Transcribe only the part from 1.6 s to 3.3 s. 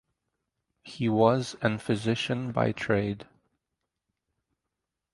an physician by trade.